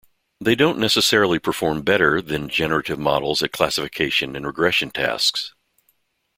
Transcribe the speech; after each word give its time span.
They 0.43 0.55
don't 0.55 0.79
necessarily 0.79 1.37
perform 1.37 1.83
better 1.83 2.23
than 2.23 2.49
generative 2.49 2.97
models 2.97 3.43
at 3.43 3.51
classification 3.51 4.35
and 4.35 4.47
regression 4.47 4.89
tasks. 4.89 5.53